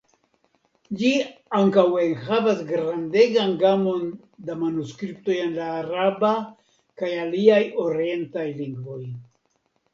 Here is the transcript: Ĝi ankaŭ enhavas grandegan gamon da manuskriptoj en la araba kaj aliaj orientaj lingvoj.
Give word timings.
Ĝi 1.01 1.09
ankaŭ 1.57 1.83
enhavas 2.05 2.63
grandegan 2.71 3.53
gamon 3.65 4.09
da 4.49 4.57
manuskriptoj 4.63 5.39
en 5.45 5.55
la 5.61 5.71
araba 5.85 6.35
kaj 7.03 7.15
aliaj 7.29 7.63
orientaj 7.89 8.51
lingvoj. 8.67 9.03